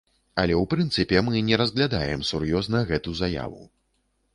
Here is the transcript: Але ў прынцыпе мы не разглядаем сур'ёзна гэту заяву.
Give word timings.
Але 0.43 0.53
ў 0.61 0.69
прынцыпе 0.71 1.21
мы 1.29 1.43
не 1.51 1.61
разглядаем 1.65 2.27
сур'ёзна 2.33 2.87
гэту 2.93 3.19
заяву. 3.25 3.63